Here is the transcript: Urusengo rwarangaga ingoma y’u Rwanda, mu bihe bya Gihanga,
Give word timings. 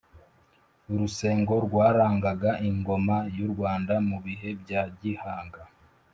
Urusengo 0.93 1.53
rwarangaga 1.65 2.51
ingoma 2.69 3.15
y’u 3.37 3.49
Rwanda, 3.53 3.93
mu 4.07 4.17
bihe 4.25 4.49
bya 4.61 4.81
Gihanga, 4.99 5.61